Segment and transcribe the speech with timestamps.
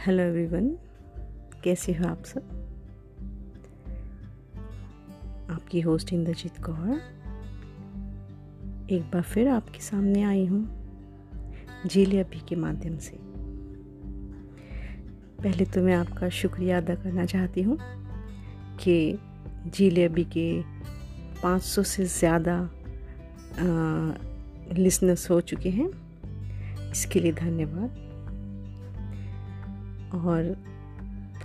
[0.00, 0.68] Hello everyone,
[1.64, 2.42] कैसे हो आप सब?
[5.50, 6.92] आपकी होस्ट इंद्रजीत कौर।
[8.92, 10.62] एक बार फिर आपके सामने आई हूँ,
[11.86, 13.18] झील अभी के माध्यम से।
[15.42, 17.78] पहले तो मैं आपका शुक्रिया अदा करना चाहती हूँ
[18.82, 19.18] कि
[19.66, 20.50] झील अभी के
[21.42, 22.60] 500 से ज़्यादा
[24.78, 25.90] लिसनर्स हो चुके हैं।
[26.90, 28.08] इसके लिए धन्यवाद।
[30.14, 30.56] और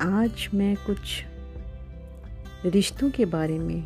[0.02, 1.24] आज मैं कुछ
[2.66, 3.82] रिश्तों के बारे में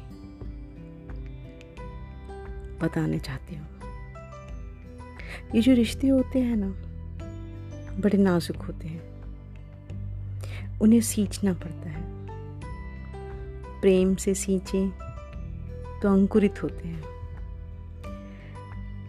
[2.80, 3.68] बताने चाहती हूँ।
[5.56, 6.68] ये जो रिश्ते होते हैं ना,
[8.00, 9.10] बड़े नाजुक होते हैं।
[10.80, 12.04] उन्हें सींचना पड़ता है।
[13.82, 14.90] प्रेम से सींचें
[16.02, 17.04] तो अंकुरित होते हैं।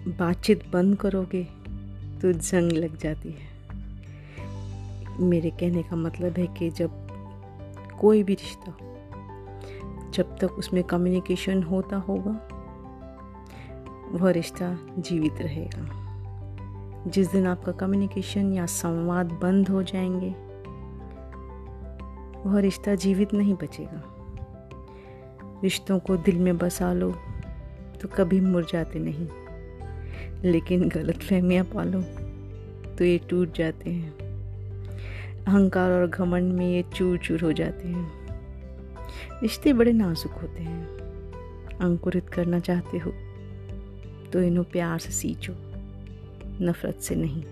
[0.09, 1.45] बातचीत बंद करोगे
[2.21, 3.60] तो जंग लग जाती है।
[5.21, 6.91] मेरे कहने का मतलब है कि जब
[8.01, 8.77] कोई भी रिश्ता,
[10.11, 12.49] जब तक उसमें कम्युनिकेशन होता होगा,
[14.13, 16.01] वह रिश्ता जीवित रहेगा।
[17.07, 20.31] जिस दिन आपका कम्युनिकेशन या संवाद बंद हो जाएँगे,
[22.49, 24.17] वह रिश्ता जीवित नहीं बचेगा।
[25.63, 27.13] रिश्तों को दिल में बसा लो
[28.03, 29.29] तो कभी मुरझाते नहीं।
[30.45, 32.03] लेकिन गलत फहमियाँ पालो
[32.97, 34.20] तो ये टूट जाते हैं।
[35.47, 38.13] अहंकार और घमंड में ये चूर चूर हो जाते हैं।
[39.43, 40.87] रिश्ते बड़े नाजुक होते हैं।
[41.79, 43.11] अंकुरित करना चाहते हो
[44.33, 45.53] तो इन्हों प्यार से सींचो,
[46.65, 47.43] नफ़रत से नहीं।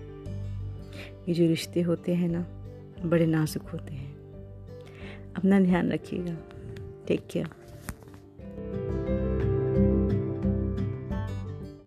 [1.29, 2.45] ये जो रिश्ते होते हैं ना,
[3.05, 4.15] बड़े नाजुक होते हैं।
[5.35, 6.35] अपना ध्यान रखिएगा।
[7.07, 7.47] Take care